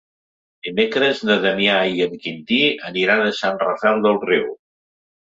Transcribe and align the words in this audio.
Dimecres 0.67 1.21
na 1.31 1.35
Damià 1.43 1.77
i 1.99 2.03
en 2.07 2.17
Quintí 2.25 2.59
aniran 2.91 3.25
a 3.29 3.39
Sant 3.45 3.65
Rafel 3.69 4.07
del 4.09 4.23
Riu. 4.29 4.53